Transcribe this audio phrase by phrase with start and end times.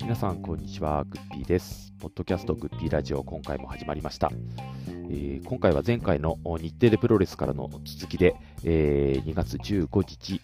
[0.00, 1.04] 皆さん、こんにちは。
[1.04, 1.94] グッピーです。
[1.98, 4.30] ポッドキャストグッピーラジオ、今回も始まりました。
[4.86, 10.42] えー今回は前回の日程でプロレスからの続きで、えー2月15日、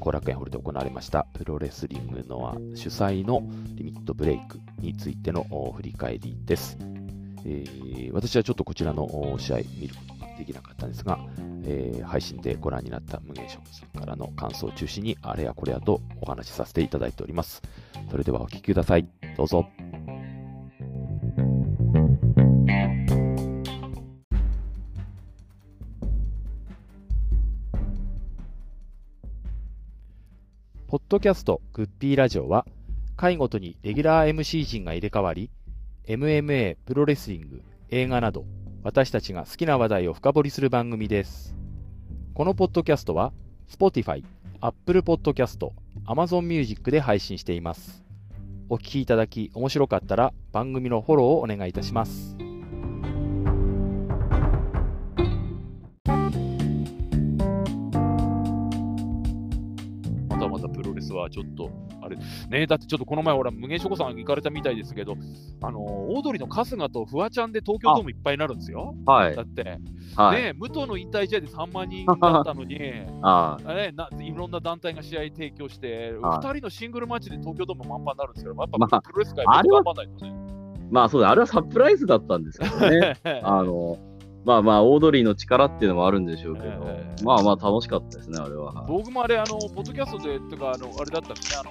[0.00, 3.42] 後楽園ホールで行われましたプロレスリングノア主催の
[3.76, 5.44] リミットブレイクについての
[5.76, 6.76] 振り返りです。
[7.44, 10.09] えー私はちょっとこちらの試合見るこ
[10.40, 11.18] できなかったんですが、
[11.64, 17.62] えー配信でご覧になった無限職さんからの感想を中心にあれやこれやとお話しさせていただいております。
[18.10, 19.06] それではお聞きください。
[19.36, 19.66] どうぞ。
[30.88, 32.66] ポッドキャストグッピーラジオは
[33.16, 35.50] 回ごとにレギュラー MC 陣が入れ替わり
[36.08, 38.44] MMA、プロレスリング、映画など
[38.82, 41.54] 私たちが好きな話題を深掘りする番組です。
[42.34, 43.32] このポッドキャストは
[43.68, 44.24] Spotify、
[44.60, 45.70] Apple Podcast、
[46.06, 48.02] Amazon Music で配信しています。
[48.68, 52.49] お聞きいただき面白かったら番組のフォローをお願いいたします。
[61.30, 61.70] はちょっと、
[62.02, 62.16] あれ、
[62.50, 65.16] ねだってちょっとこの前、ほら、無限諸子さん行かれたみたいですけど、
[65.62, 68.94] あのオードリーの春日とフワちゃんで東京ドームいっぱいになるんですよ。
[69.06, 69.42] はいだ。
[69.42, 69.78] って、
[70.16, 70.42] はい。
[70.42, 72.78] ね、武藤の引退試合で3万人 だったのに、
[73.22, 80.32] ああれないろんな団体が試合提供して、はい2人のシングルマッチで東京ドーム満帆になるんですけど、やっまあぱプロレス界頑張らないとね。
[80.90, 83.16] まあそうだ、あれはサプライズだったんですけどね。
[83.42, 83.98] あの、
[84.44, 88.72] まあまあ、オードリーの力っていうのもあるんでしょうけど、ええまあまあ楽しかったですね、あれは。
[88.88, 91.70] 僕もあれ、あの、ポッドキャストで、とか、あの、あれだったんですね、あの、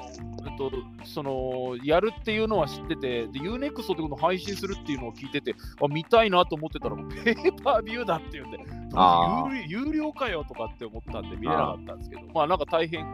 [0.50, 0.72] えっと、
[1.06, 8.60] その、やるっていうのは知ってて、で、UNEXT ってことを配信するっていうのを聞いてて、あ、見たいなと思ってたら、ペーパービューだっていうんで、
[8.94, 13.06] あー有有料かよとかって思ったんで見れなかったんですけど、まあなんか大変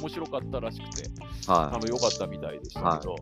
[0.00, 1.10] 面白かったらしくて、
[1.46, 3.16] あはの良かったみたいでしたけど、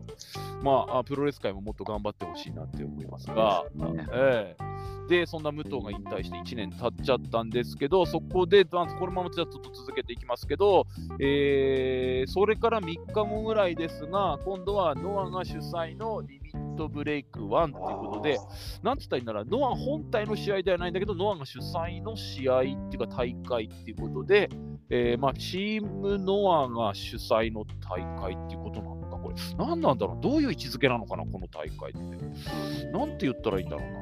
[0.63, 3.79] まああ、プロレス界ももっと頑張ってほしいなって思いますが、い。
[3.79, 4.07] ね。
[4.11, 4.67] ええ。
[5.07, 10.85] で、そんな武藤が引退して1年経っちゃったんですけど、そこで、まあこのままじゃあちょっと続けていきますけど、
[11.19, 18.37] えーそれから3日後ぐらいですが、今度はノアが主催のリミットブレイク1ということで、
[18.83, 24.49] なんつったらいいんだろう、ノア本体の試合ではないんだけど、ノアが主催の試合っていうか大会っていうことで、
[24.89, 29.35] えーまあ、チームノアが主催の大会っていうことなんだ、これ。
[29.57, 32.87] 何なんだろう、どういう位置づけなのかな、この大会って。
[32.97, 33.97] なんて言ったらいいんだろうな。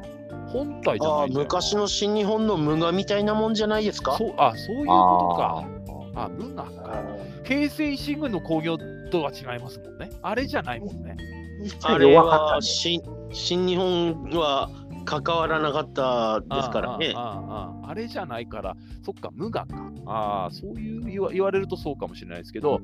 [0.47, 4.15] 本体じゃないんだ昔の新日本の無我みたいなもんじゃないですか？
[4.17, 5.67] そうあ、そういうことか。
[6.15, 7.03] あ、無我か。
[7.43, 8.77] 平成維新軍の工業
[9.11, 10.11] とは違いますもんね。
[10.21, 11.17] あれじゃないもんね。
[11.83, 14.69] あれは新新日本は
[15.05, 17.81] 関わらなかったですからねあ。
[17.83, 19.65] あれじゃないから、そっか、無我か。
[20.05, 22.81] ああ、そういう言わ言われるとそうかもしれないですけど、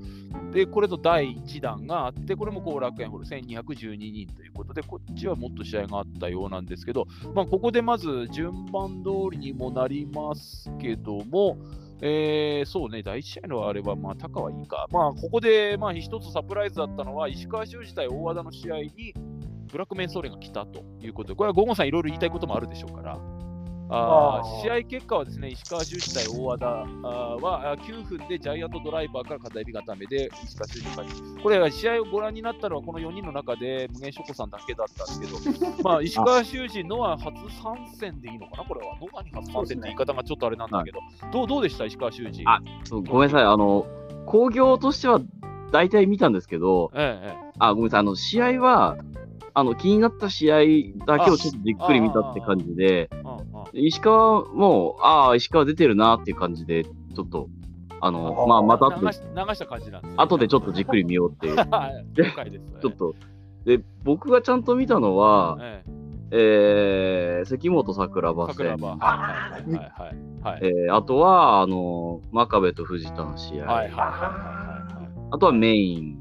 [0.54, 11.58] で、これの第1弾があって、これも後楽園ホール1212人ということで、こっちはもっと試合があったようなんですけど、まあ、ここでまず順番通りにもなりますけども、
[12.04, 14.88] えーそうね、第1試合のあれは、まあ、高はいいか。
[14.92, 19.14] まあ、ここで、まあ、一つサプライズだったのは、石川修司対大和田の試合に、
[19.72, 23.18] ブラックメンソーレが来たということで、これはゴゴさんいろいろ言いたいこともあるでしょうから、
[23.94, 31.14] あ試合結果はですね、石川修司対大和田はあー9分でジャイアントドライバーから片指固めで石川修司勝ち。
[31.44, 38.64] これは試合をご覧になったのはこの4人の中で無限ショコさんだけだったんですけど、 まあ石川修司のは初参戦でいいのかな？
[38.64, 38.96] これは。
[39.02, 41.00] ノアに初参戦って言い方がちょっとあれなんだけど、
[41.34, 42.46] どうどうでした石川修司？
[43.10, 43.86] ごめんなさい、あの、
[44.26, 45.20] 興行としては
[45.72, 47.52] 大体見たんですけど、ええええ。
[47.60, 48.96] あ、ごめんなさい、あの、試合は、
[49.54, 50.58] あの、気になった試合
[51.06, 53.10] だけをちょっとじっくり見たって感じで、
[53.74, 57.50] 石川も、ああ、石川出てるなっていう感じで、ちょっと、
[58.00, 59.06] あの、まあ、また後で。
[59.06, 60.16] 流した感じなんです、ね。
[60.18, 61.56] 後でちょっとじっくり見ようっていう。
[62.14, 62.36] です。
[62.82, 63.16] ちょっと、
[63.66, 65.92] で、僕がちゃんと見たのは、ええ。
[66.34, 68.78] えー、関本桜庭戦、
[70.90, 75.28] あとは、あの、真壁と藤田の試合、はいはいはいはい。
[75.32, 76.21] あとはメイン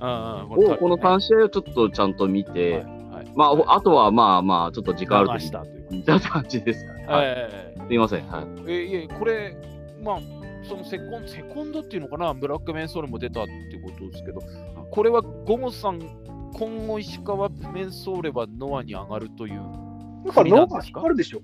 [0.00, 3.32] を、この3試合をちょっとちゃんと見て、はいはい。
[3.34, 5.34] まあ、あとはまあまあ、ちょっと時間あると。
[5.34, 7.06] 流したという感じですかね。
[7.06, 7.24] はい。
[7.26, 8.26] えすいません。
[8.28, 8.46] はい。
[8.66, 9.56] ええいえ、これ、
[10.02, 10.20] まあ、
[10.68, 14.40] そのセコンセコンドっていうのかな、ブラックメンソーレも出たっていうことですけど、
[14.90, 16.00] これはゴモさん、
[16.54, 19.60] 今後石川メンソーレはノアに上がるという、や
[20.30, 21.40] っぱ脳が引っ張るでしょ。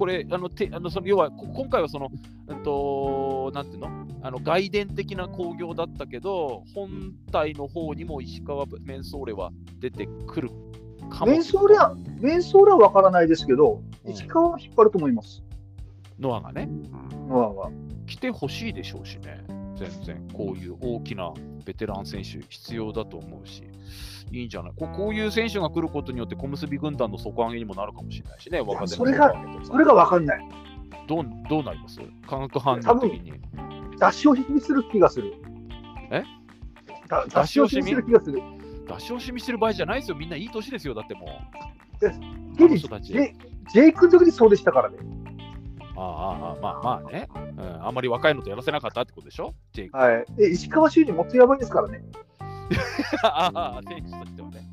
[0.00, 2.08] これ、あのてあのその要は、こ今回はその、
[2.46, 3.88] うんと、なんていうの？
[4.22, 10.48] あの外伝的な興行だったけど、本体の方にも石川メンソーレは出てくる
[11.10, 11.32] かも。
[11.32, 14.12] メンソーレは、メンソーレは分からないですけど、うん。
[14.12, 15.42] 石川は引っ張ると思います。
[16.18, 16.66] ノアがね。
[17.28, 17.70] ノアは。
[18.06, 19.44] 来てほしいでしょうしね、
[19.76, 21.30] 全然、こういう大きな
[21.66, 23.64] ベテラン選手、必要だと思うし、
[24.30, 24.72] いいんじゃない？
[24.76, 29.34] ここういう選手が来ることによって、小結軍団の底上げにもなるかもしれないしね、若手のそれが
[29.64, 30.48] それが分かんない。
[31.08, 32.00] どうどうなります？
[32.26, 33.32] 化学反応的に。
[33.98, 35.34] 出し惜しみする気がする。
[36.10, 36.22] え？
[37.08, 38.40] だ出し惜しみする気がする。
[38.86, 42.56] 出し惜しみしてる場合じゃないですよ、みんないい年ですよ、だってもう。
[42.56, 43.34] ギリ、ジェイ
[43.72, 44.96] ジェイクの時にそうでしたからね。
[45.96, 47.28] ああああ、まあまあね、
[47.58, 47.86] うん。
[47.86, 49.54] あんまり若いのとやらせなかったってことでしょ？
[49.72, 50.24] ジェイクはい。
[50.36, 52.02] で、石川修司もっとやばいですからね。
[53.22, 54.68] ああ、選手としてはね。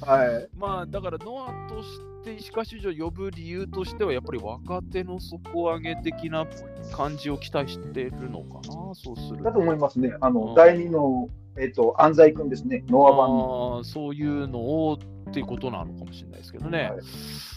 [0.00, 0.48] はい。
[0.56, 1.88] まあだからノアとし
[2.24, 6.46] て石川修司を呼ぶ理由としてはやっぱり若手の底上げ的な
[6.92, 10.12] 感じを期待してるのかな、そうするだと思いますね。
[10.20, 11.28] あうんの、第二の、
[11.58, 12.84] えっ、と、安西君ですね。
[12.88, 13.84] ノア版の。
[13.84, 14.58] そういうの
[14.88, 14.98] を
[15.30, 16.90] っていうことなのかもしれないですけどね。
[16.90, 17.00] はい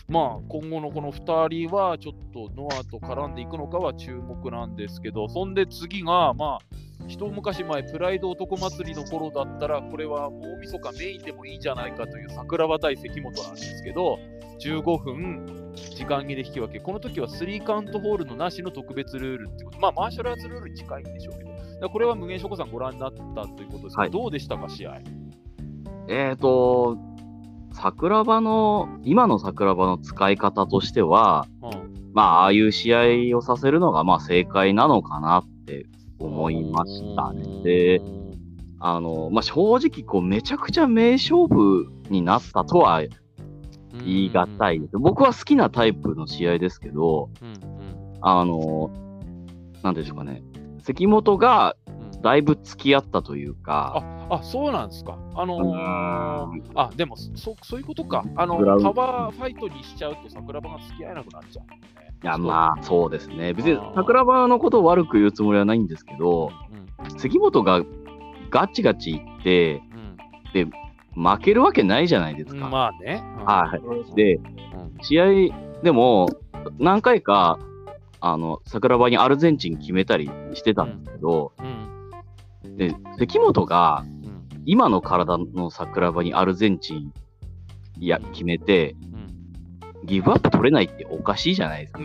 [0.07, 6.75] まあ今後のこの2人はちょっとノアと絡んでいくのかは注目なんですけど、そんで次が、まあ、
[7.07, 14.18] 一昔前、プライド男祭りの頃だったら、これは大晦日メインでもいいんじゃないかという桜庭対関本なんですけど、
[14.59, 21.44] 15分、時間切れ引き分け、この時は3カウントホールのなしの特別ルールってこと、まあ、マーシャルアーツルールに近いんでしょうけ
[21.80, 24.12] ど、これは無限諸子さんご覧になったということですが、はい。
[24.12, 25.01] どうでしたか、試合？
[26.07, 26.97] えっ、と、
[27.74, 32.12] 桜庭の、今の桜庭の使い方としては、うん。
[32.13, 32.95] まあ、ああいう試
[33.31, 35.86] 合をさせるのが、まあ、正解なのかなって
[36.20, 37.64] 思いましたね。
[37.64, 38.02] で、
[38.80, 44.98] あの、まあ、正直、こう、めちゃくちゃ名勝負になったとは言い難いです。
[44.98, 47.86] 僕は好きなタイプの試合ですけど、うんうん
[48.22, 48.92] あの、
[49.84, 50.42] なんでしょうかね。
[50.82, 51.85] 関本がうん
[52.22, 55.18] だいぶ付き合ったというか、あ、そうなんですか。
[55.36, 58.24] あのーうんあ、でもそ、そういうことか。
[58.36, 61.80] あの、パワーファイトにしちゃうと桜庭が付き合えなくなっちゃう、ね。
[62.24, 63.54] いや、まあ、そうですね。
[63.54, 66.86] 別に桜庭のことを悪く言うつもりはないんですけど、うん
[67.20, 67.84] 関本が
[68.50, 69.82] ガチガチいって、
[71.14, 72.60] 負けるわけないじゃないですうん。
[72.62, 72.70] か。
[72.70, 73.22] まあね。
[73.46, 74.16] はい。
[74.16, 74.44] で、うん
[75.02, 75.26] 試合
[75.84, 76.28] でも
[76.80, 77.60] 何回か、
[78.22, 81.75] あの、桜庭にアルゼンチン決めたりしてたんですけど、うん。
[82.75, 84.62] で、関本がうん。
[84.66, 87.13] 今の体の桜庭にアルゼンチン
[88.00, 88.95] いや決めて、
[90.01, 90.06] うん。
[90.06, 92.00] ギブアップ取れないっておかしいじゃないですか。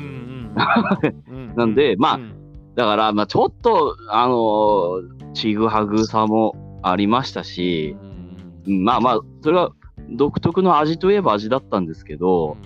[1.56, 2.36] なんでまあうん
[2.74, 7.96] だから、まあちょっと、あのーちぐはぐさもありましたし、
[8.66, 9.70] うんまあまあ、それは
[10.10, 12.56] 独特の味といえば味だったんですけど、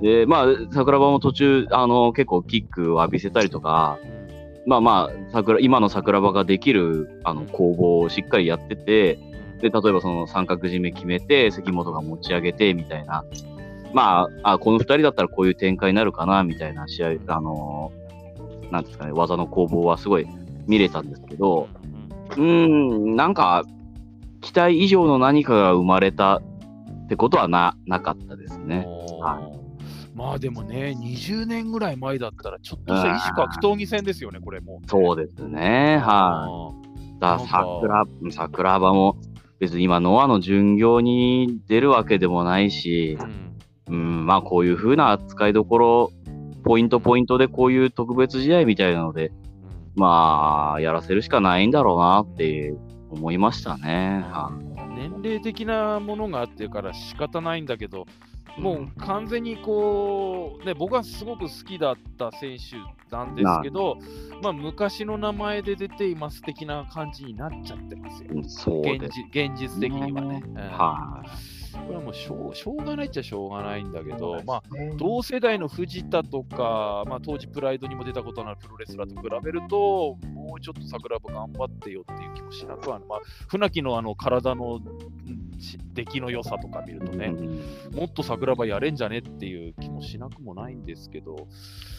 [0.00, 3.98] で、まあ、桜庭も途中、あの結構キックを浴びせたりとか、
[4.66, 9.16] まあまあ、桜、今の桜庭ができる、あの、攻防をしっかりやってて、
[9.60, 13.24] で、例えばその三角締め決めて、関本が持ち上げて、みたいな。
[13.92, 18.06] まあ、あこの二人だったらこういう展開になるかな、みたいな試合、あのー
[18.70, 20.26] なんですかね、技の攻防はすごい
[20.66, 21.68] 見れたんですけど、
[22.30, 23.62] うーん、なんか、
[24.40, 26.42] 期待以上の何かが生まれたっ
[27.08, 28.86] てことはな、なかったですね。
[29.20, 29.40] は
[30.16, 34.88] まあでもね、20年ぐらい前だったら、ちょっとした異種格闘技戦ですよね、これもう。
[34.88, 36.72] そうですね、は
[37.18, 37.20] い。
[37.20, 37.46] だなんか。
[37.46, 39.18] 桜、桜庭も
[39.60, 43.18] 別に今、ノアの巡業に出るわけでもないし
[43.88, 43.94] う、ん。
[43.94, 46.12] うん、まあこういう風な扱いどころ、
[46.64, 49.32] ポイントポイントでこういう特別試合みたいなので、
[49.96, 52.74] まあ、やらせるしかないんだろうなって
[53.10, 54.24] 思いましたね。
[54.30, 54.50] は
[54.96, 58.06] 年齢的なものがあってから仕方ないんだけど、
[58.58, 62.76] もう完全にこう、ね、僕はすごく好きだった選手
[63.14, 63.98] なんですけど、
[64.42, 68.40] まあ、昔の名前で出ています的な感じになっちゃってますよ。
[68.40, 68.44] い。
[68.48, 69.52] そう現。
[69.56, 70.42] 実的にはね。
[70.44, 71.56] うんはい。
[71.76, 82.98] これはもうしょうしょうがないっちゃしょうがないんだけど、まあ、ね同世代の藤田とか、まあ、当時プライドにも出たことのあるプロレスラーと比べると、もうちょっと桜庭頑張ってよっていう気もしなくは。
[83.00, 84.80] まあ、船木のあの体の
[85.58, 87.96] 出来の良さとか見るとね、うん。
[87.96, 91.48] もっと桜庭やれんじゃねっていう気もしなくもないんですけど、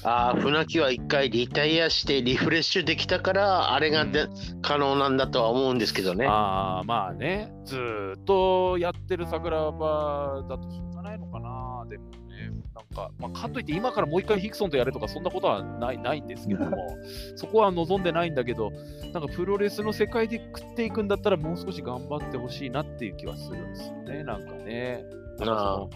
[0.04, 4.28] ああ、船木は一回リタイアしてリフレッシュできたから、あれがで、
[4.62, 6.26] 可能なんだとは思うんですけどね。
[6.28, 10.70] ああまあね、ずーっとやってる桜庭だと
[11.08, 16.98] ないのかな、でもね、なんか、まあ、かといって今からもう一回ヒクソンとやれとか、そんなことはないないんですけども、
[17.36, 18.72] そこは望んでないんだけど、
[19.14, 25.06] なんかプロレスの世界で食っていくんだったら、もう少し頑張ってほしいなっていう気はするんですよね、なんかね。
[25.40, 25.90] なんか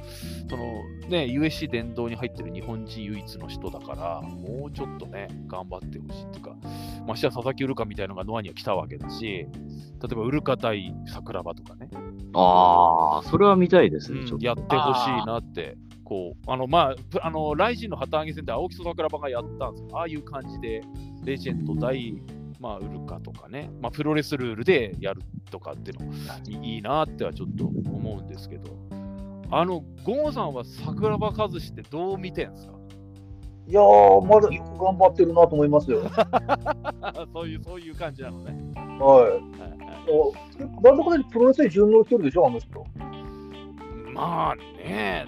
[0.49, 6.55] そのそのね、USC 殿堂に入ってる日本人唯一の人だから、もうちょっとね、頑張ってほしいっていうか、
[7.07, 9.47] ましてや佐々木ウルカみたいなのがノアには来たわけだし、例
[10.11, 11.89] えばウルカ対桜庭とかね、
[12.33, 14.21] ああ、それは見たいですね。
[14.21, 19.89] うんちょっとやってほしいなって、こう、あの、まあ、プあの、ライジンの旗揚げ戦で青木と桜庭がやったんですよ。
[19.97, 20.81] ああいう感じで、
[21.23, 22.21] レジェンド対、
[22.59, 26.11] まあ、ウルカとかね、まあ、プロレスルールでやるとかっていうの
[26.65, 28.77] いいなってはちょっと思うんですけど、
[29.49, 32.73] あの、ゴンさんは桜庭和志ってどう見てんすか？
[33.67, 36.01] いやー、まだよく頑張ってるなと思いますよ。
[37.33, 38.55] そういう、そういう感じなのね。
[38.75, 39.21] は
[39.57, 39.61] い。
[39.61, 40.51] はいはい
[40.83, 42.85] バンドからプロレスに順応してるでしょ、あの人。
[44.13, 45.25] まあね、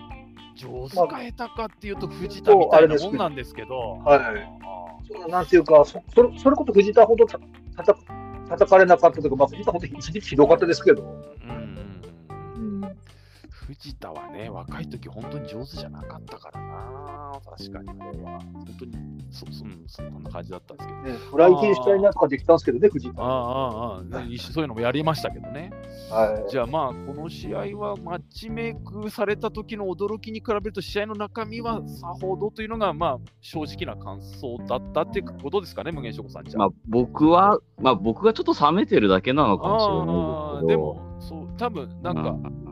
[0.56, 5.08] 上手か下手かっていうと、藤田みたいなもんなんですけど、はい。
[5.08, 7.40] そうなんていうか、そそれそれこそ藤田ほどた
[7.76, 7.96] たた
[8.50, 11.33] 叩かれなかったというか、まあ、藤田ほど一時ひどかったですけど。
[13.68, 18.40] 藤田はね、若い時本当に上手じゃなかったからな、確かにあれは。
[18.54, 18.92] 本当に
[19.32, 21.02] そそ,、うん、そんな感じだったんですけど。
[21.02, 23.22] ね、フライ級したいなとかできたんですけどね、藤田。
[23.22, 25.72] ああああああ、ねそういうのもやりましたけどね。
[26.10, 26.52] はい。
[26.52, 40.80] じゃあまあ、この試合はマッチメイクされた時の驚きに比べると、試合の中身はさほどというのが、まあ、正直な感想だったっていうことですかね、無限翔子さんじゃまあ、僕は、まあ、僕がちょっと冷めてるだけなのかもしれああでないですけど。
[40.80, 42.63] も、そう、多分なんか、うん、ひ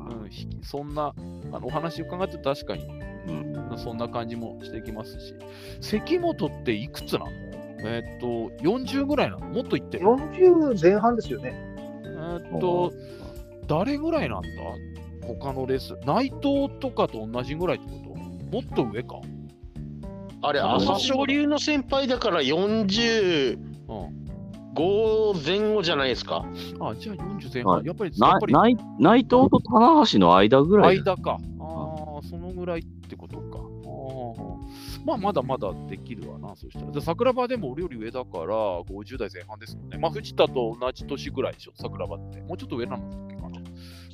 [0.62, 1.14] そんな
[1.52, 2.88] あのお話伺って確かに
[3.28, 5.36] うん、そんな感じもしてきますし、
[5.80, 7.28] 関本っていくつなの？
[7.84, 8.28] えーっと、
[8.64, 9.46] 40ぐらいなの？
[9.46, 10.06] もっといってる。
[10.06, 11.54] 40前半ですよね。
[12.04, 12.92] えーっと、
[13.68, 14.48] 誰ぐらいなんだ？
[15.28, 15.96] 他のレース。
[16.06, 18.16] 内藤とかと同じぐらいってこと？
[18.16, 19.22] もっと上か？
[20.42, 23.58] あれ、うん朝青龍の先輩だから45
[23.88, 24.21] うん。
[24.76, 26.46] 前後じゃないですか。
[26.80, 27.74] あ、じゃあ40前半。
[27.74, 31.00] はいやっぱり、やなっぱり内内藤と棚橋の間ぐらい。
[31.00, 31.40] 間か。
[31.60, 33.60] ああ、そのぐらいってことか。
[33.60, 36.92] あーまあ、まだまだできるわな、そしたら。
[36.92, 38.46] で桜庭でも俺より上だから、
[38.82, 39.98] 50代前半ですもんね。
[39.98, 42.42] まあ、藤田と同じ年ぐらいでしょ、桜庭って。
[42.42, 43.60] もうちょっと上なのだっけかな。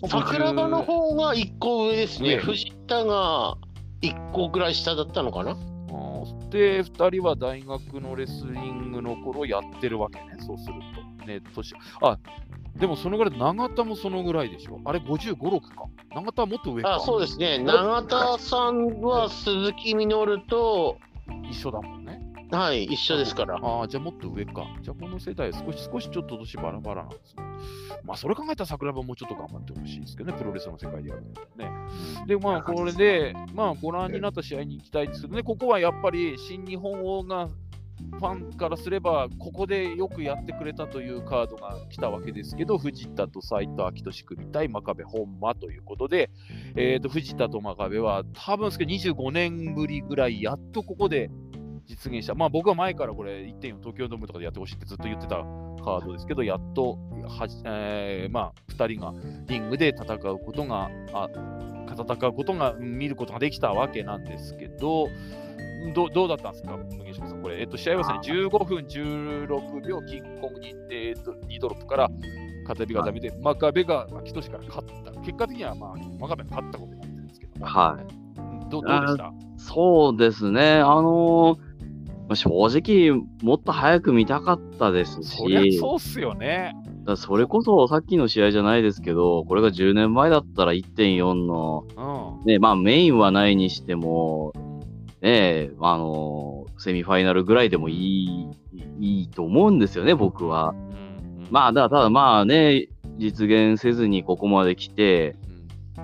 [0.07, 2.35] 桜庭の方が1個上ですね。
[2.35, 3.57] ね藤田が
[4.01, 5.57] 1個ぐらい下だったのかな。
[6.50, 10.75] で、2人は大学のレスリングの頃やってるわけね、そうする
[11.20, 11.25] と。
[11.25, 11.74] ね、年。
[12.01, 12.18] あ、
[12.75, 14.80] でもそのぐらい、永田もそのぐらいでしょ。
[14.86, 15.86] あれ、55、6か。
[16.16, 16.96] 永田はもっと上か。
[16.96, 17.60] あそうですね。
[17.60, 20.98] 永田さんは鈴木みのると、
[21.50, 22.22] 一緒だもんね。
[22.50, 23.58] はい、一緒ですから。
[23.62, 24.66] ああ、じゃあもっと上か。
[24.82, 27.44] じゃあこの世代少し少しちょっと年バラバラなんですね。
[28.06, 31.77] まあそれ考えたら桜庭もうちょっと頑張ってほしいですけどね、プロレスの世界でやるんだったらね。
[32.25, 37.50] で、まあこれで、まあご覧になった試合に行きたいですけどね、ここはやっぱり新日本王が
[38.20, 46.30] ファンからすれば、ここでよくやってくれたというカードが来たわけですけど、藤田と斎藤明俊組対真壁本間ということで、
[46.75, 51.30] えー、と藤田と真壁は多分ですけど25年ぶりぐらい、やっとここで
[51.88, 52.36] 実現した。
[52.36, 59.13] まあ僕は前からこれ1.4東京ドームとかでやってほしいってずっと言ってたカードですけど、やっとはじ、えーまあ2人が
[59.48, 61.29] リングで戦うことが、あ
[61.89, 65.08] 戦うことが、見ることができたわけなんですけど、
[65.96, 67.41] どどうだったんですか、無限さん。
[67.41, 72.10] これ、えっと、試合はですね、15分16秒、キングコングに、えっと、2ドロップから、
[72.67, 75.12] 片指がダメで、真壁が秋俊から勝った。
[75.22, 78.70] 結果的には、まあ、真壁が勝ったことになってるんですけど、はい。
[78.70, 79.34] どどうでした？
[79.58, 80.74] そうですね。
[80.75, 81.66] あのーまあ
[82.36, 86.75] 正直、もっと早く見たかったですし、そりゃそうっすよね。
[87.05, 91.86] だそれこそさっきの試合じゃないですけど、これが10年前だったら1.4の、
[92.43, 92.46] うん。
[92.46, 94.53] ね、まあメインはないにしても、
[95.22, 98.48] ね、あのーセミファイナルぐらいでもいい、
[99.00, 100.69] いいと思うんですよね、僕は。
[100.69, 105.48] うんまあ、だただまあね、実現せずにここまで来て、うん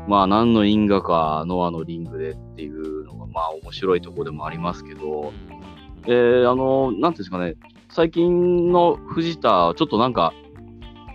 [0.08, 5.32] まあ何の因果かノアのリングでっていうのがまあ面白いところでもありますけど、
[6.05, 7.55] えー、あの、なんていうんですかね、
[7.89, 10.33] 最近の藤田、ちょっとなんか、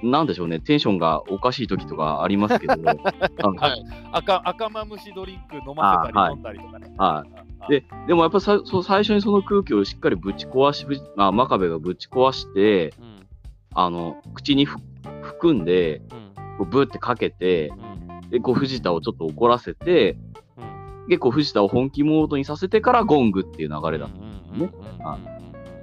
[0.03, 3.85] なんでしょうね、テンションがおかしい時とかありますけど、 はい。
[4.13, 6.95] 赤赤マムシドリンク飲ませたり飲んだりとかね。
[6.97, 7.25] は
[7.69, 7.71] い。
[7.71, 13.27] で、でもやっぱさそう最初にその空気をしっかりぶち壊し、あ真壁がぶち壊して、うん。
[13.75, 14.79] あの、口にふ
[15.23, 16.59] 含んで、うん。
[16.59, 18.31] こうブーってかけて、うん。
[18.31, 20.17] で、こう藤田をちょっと怒らせて、
[20.57, 21.09] うん。
[21.09, 24.28] 結構藤田を本気モードにさせてからゴングっていう流れだった。
[24.67, 24.73] うんね。
[24.99, 25.05] うん。
[25.05, 25.19] は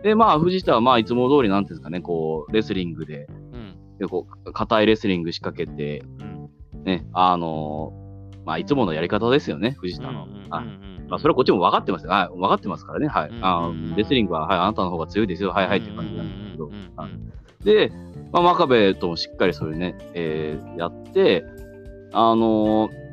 [0.03, 3.97] で、まあ藤田はまあいつも通りなんていうんですかね、こう、レスリングで、うん。
[3.97, 6.03] でこう、硬いレスリング仕掛けて、
[6.73, 6.83] うん。
[6.83, 7.93] ね、あの
[8.45, 10.27] まあいつものやり方ですよね、藤田の。
[11.07, 12.05] まあ、それはこっちも分かってます。
[12.05, 12.11] よ。
[12.11, 13.07] はい、分かってますからね。
[13.07, 13.29] はい。
[13.41, 15.51] あレスリングは、はい、あなたの方が強いですよ。
[15.51, 16.71] はいはいっていう感じなんですけど。
[17.63, 17.91] で、
[18.31, 21.43] まあ、真壁ともしっかりそれね、えーやって、
[22.11, 23.05] あのー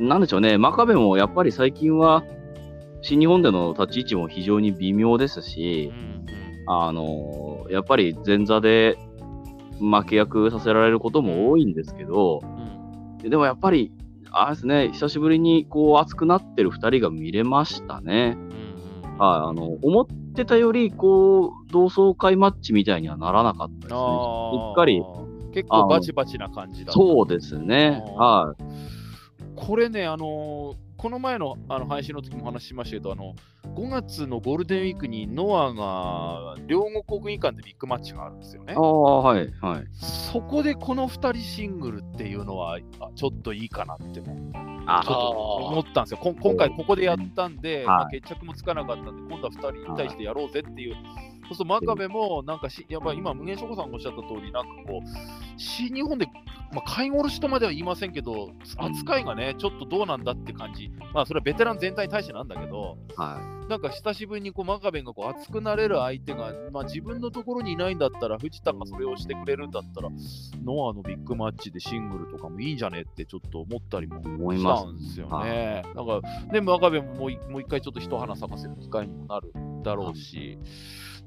[0.00, 2.22] なんでしょうね、真壁もやっぱり最近は、
[3.02, 6.26] 新日本での立ち位置も非常に微妙ですしう、ん
[6.66, 8.98] あのーやっぱり前座で
[9.78, 13.92] 負け役させられることも多いんですけど、うんででもやっぱり、
[14.30, 18.38] あれですね、久しぶりにこう熱くなってる2人が見れましたね。
[19.18, 24.00] はい、あの、思っってたより、こう、同窓会マッチみたいにはならなかったですね。
[24.72, 25.02] っかり。
[25.52, 28.04] 結構バチバチな感じだそうですね。
[28.18, 28.54] あは
[29.56, 33.36] これね、あのーこの前のあの配信の時もお話ししましたけど、あの
[33.76, 38.76] 5月のゴールデンウィークにノアが両国国技館でビッグマッチがあるんですよねい。
[38.76, 38.80] あ。
[38.80, 39.84] あ、はい、はい。
[39.92, 44.36] そこでこの2人シングルっていうのはあちょっといいかなっても
[44.88, 45.30] あちょっと
[45.66, 46.18] 思ったんですよ。
[46.20, 50.94] 今回ここでやったんで、はいまあ、決着もつかなかったんで、今度は2人に対してやろうぜっていう。
[50.94, 56.26] そうすると真壁もなんかし、やっぱり今、無限諸子さんがおっしゃった通り、なんかこう、新日本で、
[56.72, 70.10] まあ、買い殺しとまでは言いませんけど、扱いがね、ちょっとどうなんだって感じ、まあ、それはベテラン全体に対してなんだけど、はなんか久しぶりにこう真壁がこう熱くなれる相手が、まあ、自分のところにいないんだったら、藤田がそれをしてくれるんだったら、
[70.64, 74.20] ノアのビッグマッチでシングルとかもいいんじゃねってちょっと思ったりも
[74.54, 75.82] したんですよね。
[75.94, 76.20] なんか、
[76.52, 79.52] で、真壁ももういもう一回ちょっと一花咲かせる機会にもなる
[79.82, 80.58] だろうし、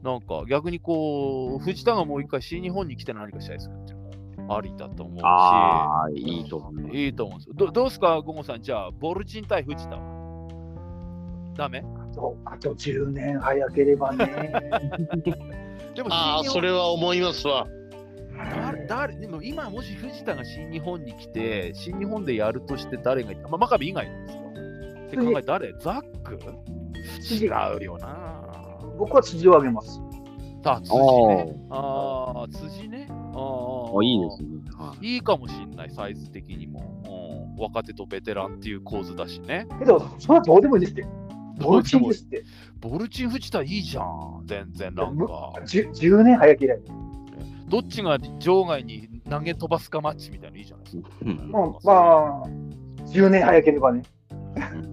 [0.04, 4.01] なんか逆にこう、藤田がもう一回新日本に来て何かしたりするっていう
[4.56, 6.96] ありだと思うし、ああ、いいと思います。
[6.96, 7.54] いいと思うんですよ。
[7.56, 10.02] どどうですか、ゴゴさん、じゃあ、ボルチン対藤田は
[11.56, 11.84] ダメ？
[12.12, 14.26] あとあと10年早ければね。
[15.96, 17.68] でもああ、それは思いますわ。
[18.56, 24.42] 誰誰でも今、もし藤田が新日本に来て、新日本でやるとして誰がいた、まあ、真壁以外ですよ。
[25.08, 25.74] って考え誰？
[25.80, 26.40] ザック？
[27.30, 27.48] 違
[27.80, 28.42] うよな。
[28.98, 30.02] 僕は辻を挙げます。
[30.64, 30.96] あ、辻
[31.28, 31.56] ね。
[31.70, 33.08] ああ、辻ね。
[33.34, 34.50] あああいいですね。
[34.78, 37.54] はいいいかもしんない、サイズ的にも。
[37.58, 39.68] うん、若手とベテランっていう構図だしね。
[39.80, 41.06] けど、それはどうでもいいですって。
[41.60, 42.44] ボルチンですって。
[42.80, 45.54] ボルチン藤田いいじゃん、全然なんか。
[45.66, 46.82] 10, 10年早ければ。
[47.68, 51.10] どっちが場外に投げ飛ばすかマッチみたいなのいいじゃないですか。
[51.22, 51.94] うんまあ、ま
[52.44, 52.48] あ、
[53.08, 54.02] 10年早ければね。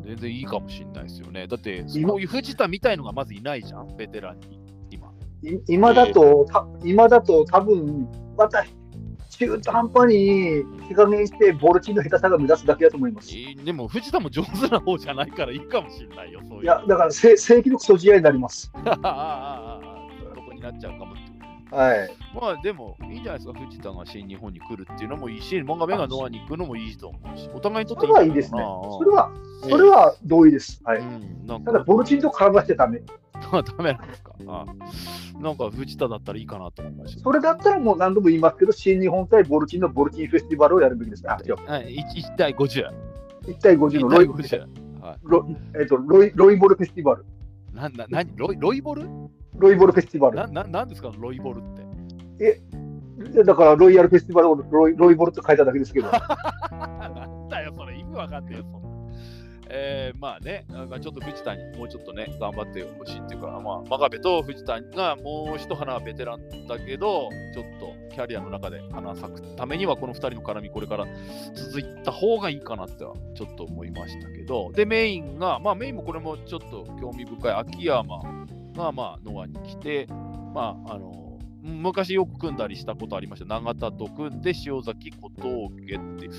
[0.04, 1.47] 全然いいかもしんないですよね。
[1.47, 4.61] だって、今こういう藤田みたいのがまずいないじゃん、ベテランに。
[4.90, 5.09] 今。
[5.42, 8.64] い今だと、た今だと多分、また
[9.31, 13.31] 中途半端に手加減して、ボルチンの下手さが目立つだけだと思います。
[13.64, 16.64] でも藤田も上手な方じゃないからいいかもしんないよ、そういう。
[16.64, 18.72] や、だから正正規のクソ試合になります。
[18.74, 21.14] そこになっちゃうかも
[21.70, 22.11] はい。
[22.35, 28.62] まあでもいいんじゃないですか、藤田が新日本に来るっていうのもいいし、モンガメがノアに行くのもいいと思うし、お互いにとっそてれはいいですね。
[28.62, 29.31] それは、
[29.64, 30.81] ええそれは同意です。
[30.85, 31.01] はい。
[31.01, 33.03] うん、ただ、か、ボルチンと絡ませちゃダメ。
[33.50, 34.32] ダメなんですか？
[34.46, 34.66] あ
[35.40, 37.22] なんか藤田だったらいいかなと思いました。
[37.22, 41.24] それだったらもう何度も言いますけど、新日本対ボルチンのボルチンフェスティバルをやるべきです。
[41.30, 41.56] あ、違う。
[41.66, 42.84] はい、1, 対50。
[43.46, 44.61] 1対50の1対ロイ,、50。
[45.00, 45.46] はい、ロ
[45.80, 47.24] えっとロイロイボルフェスティバル。
[47.72, 49.08] な、な、なにロイロイボル？
[49.56, 50.37] ロイボルフェスティバル。
[50.37, 51.62] な、ななんですか、ロイボルっ
[52.38, 52.62] て。
[53.44, 56.08] だから、ロイヤルフェスティバルをロイロイボルって書いただけですけど。
[56.70, 58.88] なんだよ、それ、意味わかんねえよ、そんな。
[59.70, 71.07] えー、まあね、まあ、ちょっと藤田にもうちょっとね、頑張ってほしいっていうか、まあ、真壁と藤田がもう一花ベテランだけど、ちょっとキャリアの中で花咲くためには、この2人の絡み、これから
[71.54, 78.18] 続いた方がいいかなっては、ちょっと思いましたけど、で、メインが、まあ、メインもこれもちょっと興味深い秋山
[78.74, 81.27] が、まあ、ノアに来て、まあ、あの、
[81.68, 83.46] 昔よく組んだりしたことありました。
[83.46, 86.31] 永田と組んで塩崎小峠って、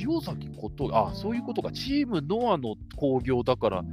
[0.00, 1.70] 塩崎小峠、あ、そういうことか。
[1.72, 3.84] チームノアの興行だから、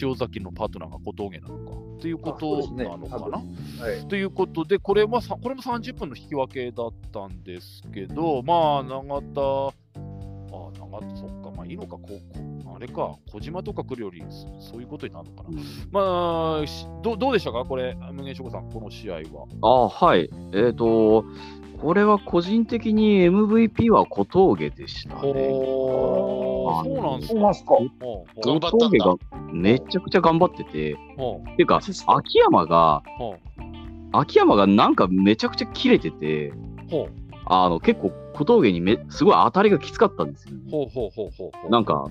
[0.00, 1.72] 塩崎のパートナーが小峠なのか。
[2.00, 3.38] ということなのかな。
[3.84, 4.08] はい。
[4.08, 9.72] ということで、これはさこれも30分の引き分けだったんですけど、まあ、永田、あ、
[10.78, 12.51] 永田、そっか、まあいいのか、こう
[12.82, 14.22] れか、小島とか来るより、
[14.60, 15.58] そそういうことになるのかな。
[15.90, 19.46] まあ、しどどうでしたか、これ、無限諸子さん、この試合は。
[19.62, 20.28] あ、はい。
[20.52, 21.24] えっ、と、
[21.80, 25.20] これは個人的に MVP は小峠でしたね。
[25.22, 27.40] そうなんですか？
[28.36, 29.16] 小峠が
[29.52, 33.02] めちゃくちゃ頑張ってて、ほていうか、秋山が、
[34.12, 36.54] 秋山がなんかめちゃくちゃ切れてて、う
[36.88, 40.70] ほうあの、結構小峠にめすごい当たりがきつかったんですよね。
[40.70, 41.70] ほうほうほうほう。
[41.70, 42.10] なんか、こ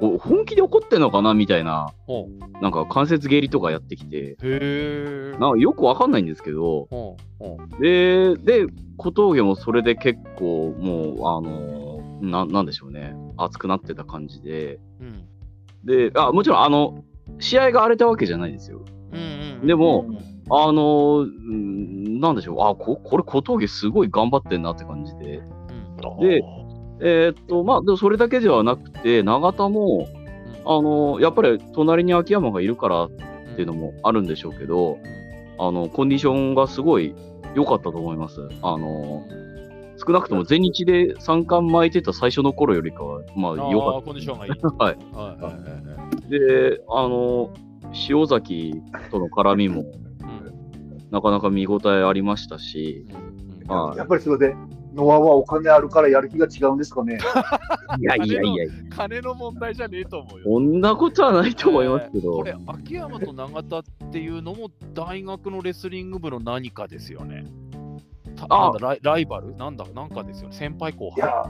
[0.00, 1.88] 本気で怒ってんのかなみたいな、
[2.60, 4.36] なんか関節蹴りとかやってきて。
[5.38, 6.88] なんかよくわかんないんですけど、
[7.80, 15.26] で、で、小峠もそれで結構もう、あのな、なんでしょうね、熱くなってた感じで、うん。
[15.84, 17.04] で、あ、もちろん、あの、
[17.38, 18.84] 試合が荒れたわけじゃないですよ。
[19.64, 25.38] でもうんあの、うんなんでしょう、あ、ここれ小峠すごい頑張ってんなって感じで。
[25.38, 26.20] うん。
[26.20, 26.42] で
[27.00, 30.08] えーっと、まあ、でもそれだけではなくて、永田も、
[30.64, 33.10] あの、やっぱり隣に秋山がいるからっ
[33.54, 34.98] ていうのもあるんでしょうけど、
[35.58, 37.14] あの、コンディションがすごい
[37.54, 38.48] 良かったと思います。
[38.62, 39.24] あの、
[39.96, 44.52] 少なくとも全日で三冠巻いてた最初の頃よりかは、まあ、良かっあーコンディションがいい。
[44.52, 44.68] た。
[44.84, 44.96] はい。
[45.12, 46.30] はいはいはいはい。
[46.30, 47.50] で、あの、
[48.08, 49.84] 塩崎との絡みも
[51.10, 53.06] なかなか見応えありましたし、
[53.66, 54.56] はいやっぱりそれで、
[54.98, 57.18] ノアはお金あるからやる気が違うんですかね。
[57.98, 60.44] いやいやいや、金の問題じゃねえと思うよ。
[60.44, 67.46] そんなことはないと思いますけど、これ、秋山と永田っていうのも大学のレスリング部の何かですよね。
[68.36, 70.56] たあなんだライライバルなんだなんかですよね。
[70.56, 71.44] 先輩後いや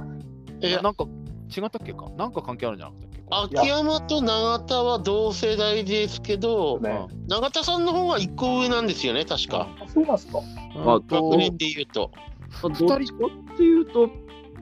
[0.61, 0.71] 輩。
[0.71, 9.69] いやなんか違ったっけかなんか関係あるんじゃなかったっけ秋山と永田は同世代ですけど、ね永田さんの方が1個上なんですよね、確か。
[9.81, 10.41] あそうなんですか。
[10.85, 12.11] まあ学年で言うと。
[12.63, 14.11] どっちかっていうと、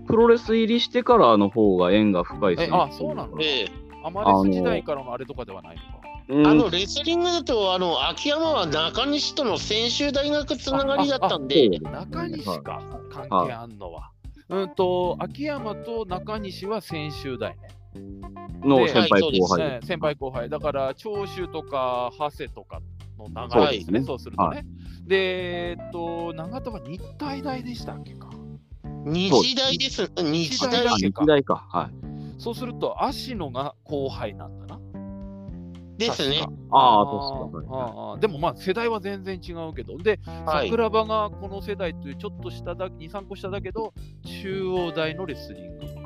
[0.06, 3.68] プロレス入りしてからの方が縁が深いえあ、そうなのええ
[4.04, 5.88] アマレス時代からのあれとかではないのか。
[6.28, 14.10] うんあのレスリングだとあの秋山は中西との専修大学つながりだったんで、中西か、関係あんのは。
[14.48, 17.68] うんと、秋山と中西は専修大ね。
[18.64, 19.70] の先輩はい後輩。
[19.70, 20.48] ね先輩後輩。
[20.48, 22.80] だから、長州とか長谷とか
[23.16, 24.56] の流れですね、そうするとね。
[24.58, 24.62] は
[25.06, 28.30] で、えっと、永田は日体大でしたっけか。
[29.04, 30.10] 日大です。
[30.16, 31.66] 日大大だあ日大か。
[31.68, 32.40] はい。
[32.40, 34.80] そうすると、芦野が後輩なんだな。
[35.96, 36.46] ですね。
[36.70, 38.20] ああ、ー確かに。
[38.20, 40.68] でもまあ世代は全然違うけど、で、はい。
[40.68, 43.94] 桜庭がこの世代というちょっと下だ、2、3個下だけど、
[44.42, 46.00] 中央大のレスリング部か。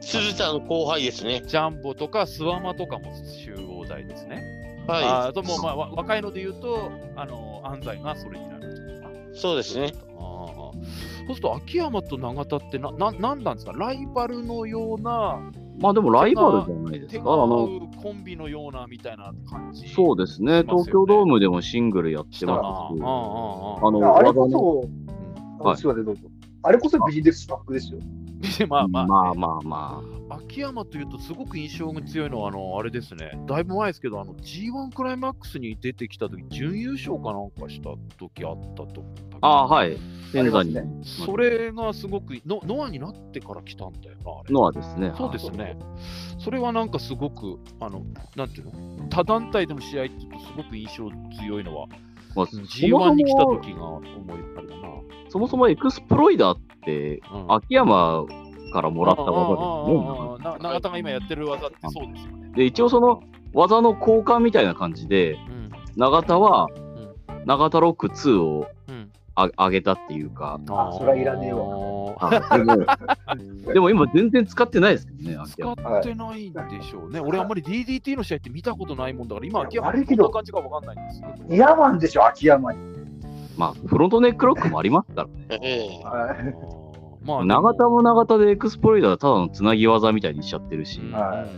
[0.00, 1.42] 鈴田の後輩ですね。
[1.46, 3.12] ジャンボとかスワマとかも
[3.44, 4.65] 中央大ですね。
[4.92, 9.38] はあともうまあわ若いので言うと、あの安西がそれになるい。
[9.38, 9.92] そうですね。
[10.18, 10.56] あー
[11.26, 13.72] そうすると秋山と永田ってなななんなんですか？
[13.72, 15.40] ライバルのような
[15.78, 17.22] まあでもライバルじゃないですか。
[17.22, 20.62] あの、うコンビのようなみたいな感じそうですね。
[20.62, 22.30] 東京ドームでもシングルやって。
[22.30, 22.46] ますし。
[22.48, 24.78] ああああああの、あれこそ、
[25.64, 26.22] はいあすいません、どうぞ。
[26.62, 27.98] あれこそビジネススタッフですよ。
[28.70, 39.48] あまあまあ、まあまあま秋山というとすごく印象が強いのは、あの、あれですね、だいぶ前ですけど、あの、G1 クライマックスに出てきた時準優勝かなんかした時あったと思ったあ。
[39.48, 39.96] ああ、はい。
[40.32, 44.52] 仙台にありそれがすごくの、ノアになってから来たんだよな、あれ。
[44.52, 45.12] のはですね。
[45.16, 45.78] そうですね。
[46.38, 48.02] それはなんかすごく、あの、
[48.34, 51.10] なんていうの、他団体での試合っていうとすごく印象
[51.40, 51.86] 強いのは、
[52.34, 54.02] まあ、G1 に来たそも時が思
[54.34, 54.88] いあれだな。
[55.28, 58.24] そもそもエクスプロイダーって、うん秋山
[58.72, 60.58] からもらった技ですね。
[60.62, 62.52] 永田が今やってる技ってそうですよね。
[62.54, 65.70] で、一応その技の交換みたいな感じで、うん。
[65.96, 66.86] 永田はうん
[67.46, 69.10] 永田ロック2をうん。
[69.38, 72.16] あ上げたっていうか、あそれはいらねえわ。
[73.74, 75.72] でも今全然使ってないですけどね、秋使。
[75.72, 77.20] ってないんでしょうね。
[77.20, 81.28] 俺あんまり DDT の試合って見たことないもんだから、今、秋山どんな感じかわかんないんですよ。
[81.50, 82.78] イヤマンでしょ、秋山に。
[83.58, 86.54] まあ、フロントネックロックもありますからね。
[87.26, 91.48] まあ、永田も永田でエクスプロイダーはただのつなぎ技みたいにしちゃってるし、だか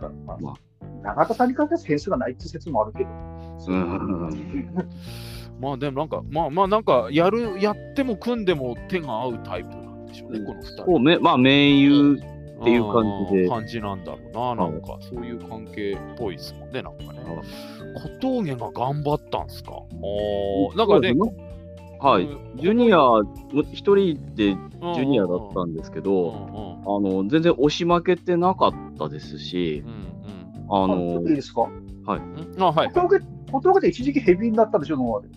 [0.00, 0.54] ら、まあま
[1.02, 3.10] 永田さんに関してはセンスがないって説もあるけど。
[3.68, 4.74] うん。
[5.60, 10.98] まあでもなんか、まあまあなんか、やる、やっても組んでも手が合うタイプなんでしょうね、この二人。
[10.98, 12.18] めまあ、盟友っ
[12.64, 13.42] ていう感じで。
[13.44, 13.48] うん。
[13.48, 17.20] 感じなんだろうな、なんか、そういう関係っぽいですもんね、なんかね。
[17.94, 19.72] 小峠が頑張ったんすか？
[20.02, 21.14] おーなんかね、
[22.00, 22.56] はい、うん。
[22.56, 22.98] ジュニア、
[23.72, 24.94] 一人でうん。
[24.94, 31.62] ジュニアだったんですけうんど、あの全然押し負けてなかったですしう、んああのいいですか？
[31.62, 32.62] うんうん。
[32.62, 32.90] あ、はい。
[33.52, 35.28] 小峠で一時期ヘビーになったんでしょ、ノアで。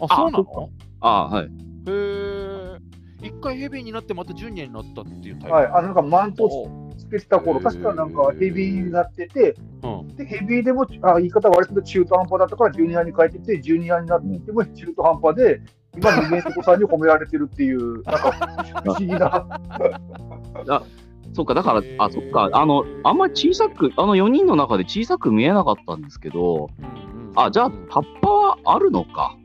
[0.00, 1.48] あ、そうなそのあはい、へ
[1.88, 2.78] え。
[3.22, 5.54] 一回ヘビーになってまたジュニアになったっていうタイプ。
[5.54, 10.08] はい、あのなんかマントおつけてた頃、確かなんかヘビーになってて、うん。
[10.14, 15.62] でヘビーでもあ言い方悪いけど中途半端だったからジュニアに変えてて、ジュニアになっても中途半端で、
[15.96, 18.32] 今、二年子さんに褒められてるっていう、なんか
[18.84, 19.46] 不思議な。
[21.32, 29.36] そうか、だからあそっか、あの、あんまり小さく、あの4人の中で小さく見えなかったんですけど、うんうんあ、じゃあ、タッパはあるのか？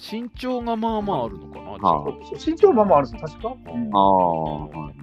[0.00, 1.64] 身長がまあまああるのかな。
[1.88, 2.14] は
[2.46, 3.72] 身長まあまああるんですよ、確か。
[3.74, 4.94] うんああ、はい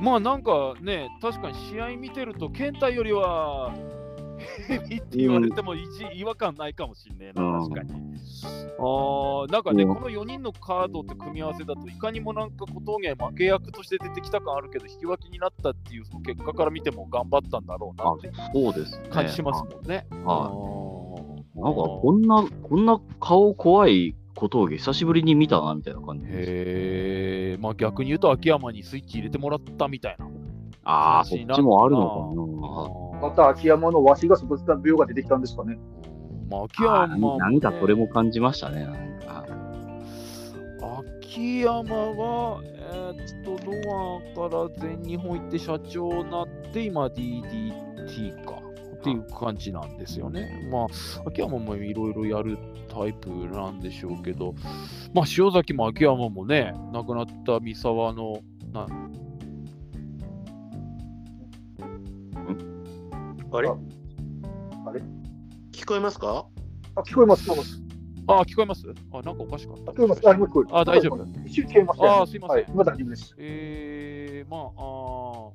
[0.00, 3.72] まあなんかね、確かに試合見てると、健太よりは
[4.44, 4.78] っ
[5.08, 7.92] て言われても一違和感ないかもしんねえな、うん確かに。
[8.78, 19.08] あーなんかね、うんこの4人のカードって組み合わせだといかにもなんか小峠負け役として出てきた感あるけど、引き分けになったっていうその結果から見ても頑張ったんだろうなっていうそうですね。
[19.10, 20.06] 感じしますもんね。
[20.24, 20.50] は
[21.56, 21.60] い。
[21.60, 26.26] なんか、こんな、こんな顔怖い小峠、久しぶりに見たな、みたいな感じ。
[26.26, 30.28] へえ、まあ逆に言うと秋山にスイッチ入れてもらったみたいな。
[30.82, 33.03] ああ、そっちもあるのかな。
[33.20, 35.78] また秋山のわしが外した病が出てきたんですかね。
[36.50, 38.84] まあ、秋あ山も、ーなんかそれも感じましたね。
[38.84, 39.44] なんか
[41.22, 48.64] 秋山は、えーっと、ノアから全日本行って社長になって、今 DDT か。
[48.94, 50.66] っていう感じなんですよね。
[50.72, 50.86] まあ、
[51.26, 52.56] 秋山もいろいろやる
[52.88, 54.54] タイプなんでしょうけど、
[55.12, 58.40] まあ、塩崎も秋山もね、亡くなった三沢の、
[63.58, 63.68] あれ？
[63.68, 63.76] あ
[64.86, 65.00] あれ？
[65.72, 66.46] 聞こえますか？
[66.96, 67.80] あ、聞こえます、聞こえます。
[68.26, 68.86] あ、聞こえます？
[69.12, 69.92] あ、なんかおかしかった。
[69.92, 70.28] 聞こえます。
[70.28, 70.76] あ、今聞こえる。
[70.78, 72.22] あ大丈夫一瞬聞こえましたよ。
[72.22, 73.34] あすいませんはい、今大丈夫です。
[73.38, 75.52] えー、まあ、あー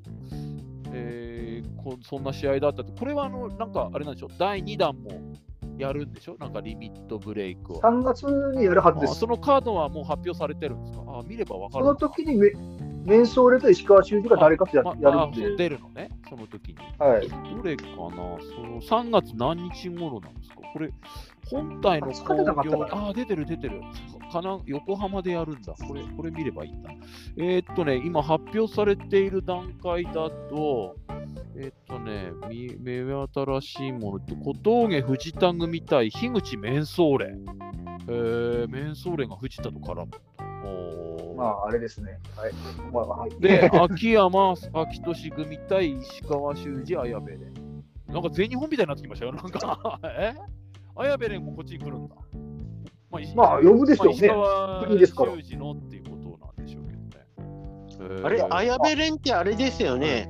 [0.91, 5.09] えーこ、そんな試合だったって、これはあの、なんかあれなんでしょう、第2弾も
[5.77, 6.35] やるんでしょ？
[6.39, 7.81] なんかリミットブレイクを。
[7.81, 8.23] 3月
[8.55, 9.11] にやるはずです。
[9.11, 11.03] あそのカードはもう発表されてるんですか？
[11.07, 12.51] あ見ればわかるその時にメ
[13.05, 16.75] メンソーレと石川修司が誰かとや,、まやるんで、出るのね、その時に。
[16.99, 17.89] はい、どれかな？
[17.89, 20.55] その ?3 月何日頃なんですか？
[20.71, 20.91] これ、
[21.49, 23.81] 本体のあ疲れなかったかなああ、出てる出てる。
[24.31, 24.59] かな？
[24.65, 25.73] 横浜でやるんだ。
[25.73, 26.91] これ、これ見ればいいんだ。
[27.37, 30.95] えーっとね、今発表されている段階だと、
[31.55, 37.35] えーっとね、み目新しいものって、小峠藤田組対樋口メンソーレ。
[38.11, 40.11] えー、メンソーレが藤田と絡む。
[40.63, 42.19] おーまあ、あれですね。
[42.35, 42.53] はい。
[42.91, 47.37] まあ、はい、で、 秋山、秋俊組対石川修司、綾部で。
[48.07, 49.33] なんか全日本みたいになってきましたよ。
[49.33, 50.33] なんか、 え？
[50.95, 52.15] 綾部でもこっちに来るんだ。
[53.09, 57.25] まあ、石まあ呼ぶでしょうねまあ石川国ですから修司のっていうことなんでしょうけどね。
[58.01, 60.27] えーあれ、綾部蓮ってあれですよね。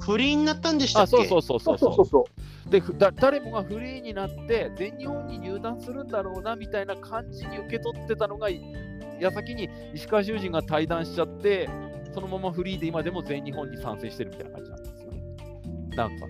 [0.00, 8.48] 不倫になったんでしたっあ、けそうそうそうそそううそうそうそでふだ誰もがフリーになって全日本に入団するんだろうなみたいな感じに受け取ってたのが
[9.20, 11.68] 矢先に石川修司が退団しちゃって
[12.14, 15.22] そのままフリーで今でも全日本に参戦してるみたいな感じなんですよね。
[15.96, 16.26] なんか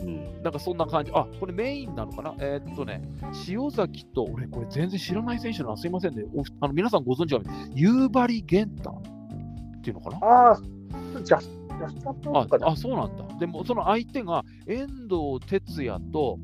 [0.00, 1.12] うんなんかそんな感じ。
[1.14, 2.34] あこれメインなのかな？
[2.40, 3.00] えーっとね
[3.48, 6.24] 塩崎と俺これ全然知らない選手なのすいませんね。
[6.34, 7.42] おあの皆さんご存知か
[7.74, 10.16] 夕張源太っていうのかな？
[10.16, 10.20] う。
[10.24, 11.44] ああ、ジャス
[11.78, 13.24] ジャスタップあとかだあ、そうなんだ。
[13.38, 16.40] でも、その相手が遠藤哲也と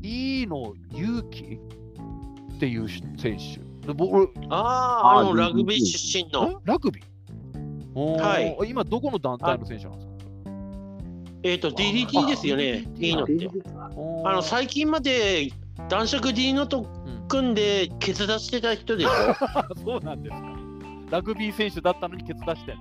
[0.00, 1.60] 飯野勇気
[2.54, 3.67] っていう選手。
[3.88, 6.60] で僕ああ、あのあラグビー出身の。
[6.64, 8.22] えラグビー？
[8.22, 10.12] はい今、どこの団体の選手なんですか？
[11.42, 13.48] えっ、と、DDT ですよね、あいいのって。
[14.24, 15.50] あの、最近まで
[15.88, 19.10] 男爵 D のとうん組んで、ケツ出してた人でしょ。
[19.84, 20.42] そうなんですか。
[21.10, 22.74] ラグビー選手だったのにケツ出して。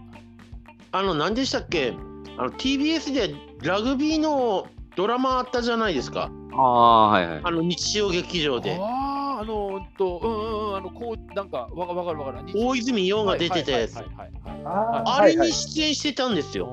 [0.92, 1.94] あの、何でしたっけ？
[2.38, 4.68] あの、TBS でラグビーの
[4.98, 6.30] ドラマあったじゃないですか。
[6.54, 7.42] ああ、はいはい。
[7.44, 8.78] あの、日曜劇場で。
[8.80, 9.07] あ
[9.38, 12.46] あ、あの、うんと、うんうんうん、あの、こう、なんか、わかわかるわかる。
[12.56, 14.06] 大泉洋が出てたやつはい。
[14.06, 16.68] はいはいはいはいああれに出演してたんですよ。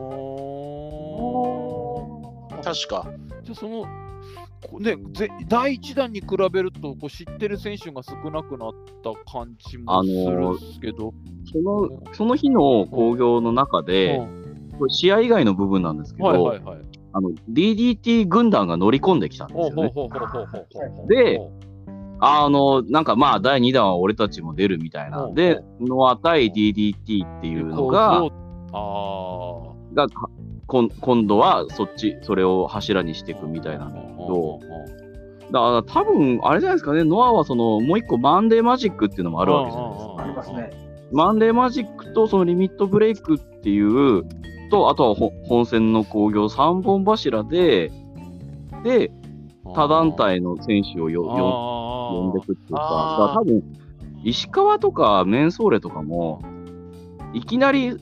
[2.62, 3.06] 確か。
[3.44, 3.86] じゃあその
[4.68, 8.72] こね、ぜ第1弾に比べるとこう知ってる選手が少なくなっ
[9.02, 11.12] た感じもするんですけど、
[11.52, 14.18] その、その日の興行の中で、
[14.78, 16.78] これ試合以外の部分なんですけど、はいはいはい。
[17.12, 19.74] あの、DDT 軍団が乗り込んできたんですよね。
[19.74, 21.38] ほうほうほうほうほうほうで
[22.26, 25.24] あの、なんかまあ、第2弾は俺たちも出るみたいな。
[25.24, 28.22] うんで、ノア対 DDT っていうのが、
[28.72, 29.50] あ
[29.94, 30.28] がか
[30.66, 34.60] こん今度はそっち、それを柱にしていくみたいなんだけど、
[35.52, 40.16] だから多分、あれじゃないですかね、ノアはその、もう一個マンデーマジックっていうのもあるわけじゃないですか。
[40.18, 40.70] ありますね。
[41.12, 44.24] マンデーマジックとそのリミットブレイクっていう、
[44.70, 47.92] と、あとはほ本戦の興行3本柱で、
[48.82, 49.12] で、
[49.64, 51.30] 他団体の選手をよよ
[52.10, 52.88] 呼んでくっていうか、だ
[53.32, 53.62] から多分、
[54.22, 56.42] 石川とかメンソーレとかも、
[57.32, 57.96] いきなり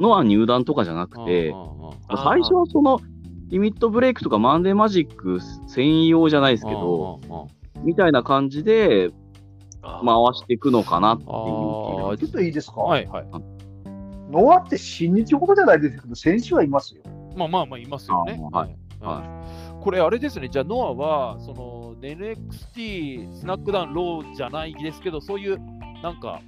[0.00, 1.54] ノア入団とかじゃなくて、
[2.08, 3.00] 最初はその、
[3.48, 7.20] LIMIT BREAK とか MONDAY MAGIC 専用じゃないですけど、
[7.82, 9.10] みたいな感じで
[9.82, 13.26] あ回していくのかなっていう気があちょっといいですか、はいはい。
[14.30, 17.02] ノアって新日ほどじゃないですけど、選手はいますよ。
[17.36, 18.40] まあまあまあ、いますよね。
[18.50, 18.76] はい。
[19.00, 25.58] はいこれ、あれですね、じゃあ、ノアは、その、NXT、 SmackDown、Raw じゃないですけど、そういう、
[26.02, 26.40] なんか、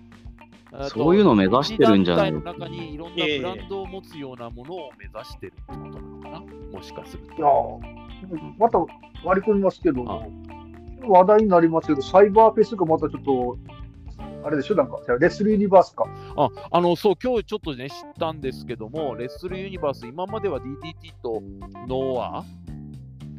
[0.88, 2.40] そういうのを目指してるんじゃないの？
[2.40, 6.40] 中にいろんなブランドを持つようなものを目指してるってことなのかな、
[6.72, 7.34] もしかすると。
[7.34, 8.78] いやーまた
[9.24, 10.26] 割り込みますけどあ、
[11.06, 13.58] 話題になりますけど、サイバーフェスがまたちょっと、
[14.44, 16.04] あれでしょ、なんか、レスルユニバースか。
[16.36, 21.42] ああのそう今日ちょっとね知ったんですけども、レッスルユニバース、今までは DDT と
[21.86, 22.44] ノア、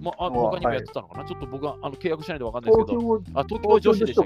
[0.01, 4.23] まあ、あ他にもやってたのかな、ちょっと僕はあの契約しないと分かんないですけど、東京あ東京女子でしそ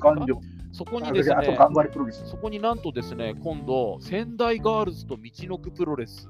[0.86, 2.26] こに情、ですね、あと頑張りプロレス。
[2.26, 6.30] そこになんとですね、今度、仙台ガールズと道のくプロレス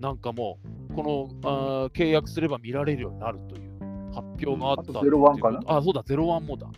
[0.00, 0.58] なんかも、
[0.94, 3.70] このあー契約すれば見られるようになるという
[4.12, 5.60] 発表があったあという01かな？
[5.66, 6.68] あ、そうだ、01もだ。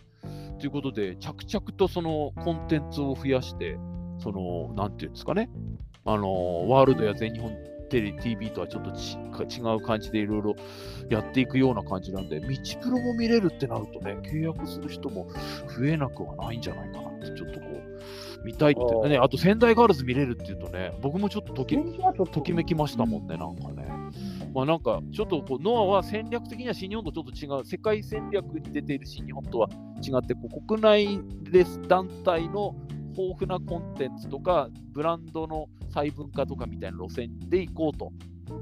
[0.59, 3.77] ということで、着々とそのコンテンツを増やして、
[4.19, 5.49] その、なんていうんですかね、
[6.05, 7.51] あのワールドや全日本
[7.87, 9.17] テレ TV とはちょっとち
[9.59, 10.55] 違う感じでいろいろ
[11.09, 12.47] やっていくような感じなんで、道
[12.81, 15.27] プロも見れるってなるとね、契約する人も
[15.77, 21.77] 増えなくはないんじゃないかなって、ちょっとこう、見たいってね、あと仙台ガールズ見れるっていうとね、僕もちょっととき
[22.31, 23.87] ときめきましたもんね、なんかね。
[24.53, 29.69] まあなんか、ちょっとこうノアは戦略的には新日本とちょっと違う、世界戦略に出ている新日本とは
[30.01, 31.19] 違って、こう国内
[31.51, 32.75] レス団体の
[33.17, 38.11] 豊富なコンテンツとか、ブランドの細分化とかみたいな路線で行こうと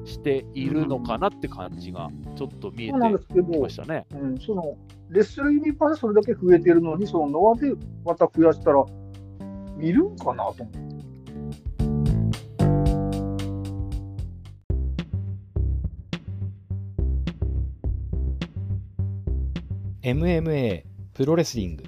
[0.06, 2.98] しているのかなって感じがちょっと見えて
[3.34, 4.06] きましたね。
[4.14, 4.78] うん、その
[5.10, 7.74] レッスルユニバーでそれだけ増えてるのに、そのノアで
[8.06, 8.86] また増やしたら、
[9.76, 10.86] 見るんかなと思って。
[20.02, 20.84] MMA
[21.16, 21.84] プロレスリング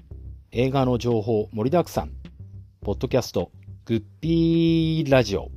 [0.52, 2.12] 映画の情報盛りだくさん
[2.88, 3.52] ポッドキャスト
[3.84, 5.57] グッピーラジオ。